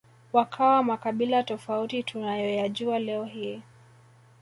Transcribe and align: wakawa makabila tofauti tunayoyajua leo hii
wakawa 0.33 0.83
makabila 0.83 1.43
tofauti 1.43 2.03
tunayoyajua 2.03 2.99
leo 2.99 3.25
hii 3.25 3.61